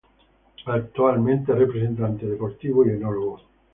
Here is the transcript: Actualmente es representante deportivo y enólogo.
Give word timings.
Actualmente 0.65 1.51
es 1.51 1.59
representante 1.59 2.25
deportivo 2.25 2.83
y 2.87 2.89
enólogo. 2.89 3.39